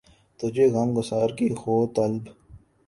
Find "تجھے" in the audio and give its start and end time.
0.39-0.65